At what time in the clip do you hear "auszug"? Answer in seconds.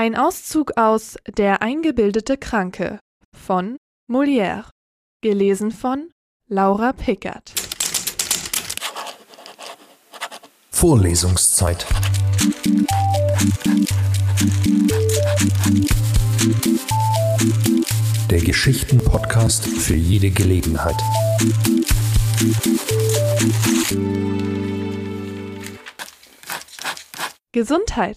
0.16-0.78